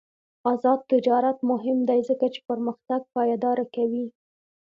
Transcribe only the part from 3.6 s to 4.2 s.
کوي.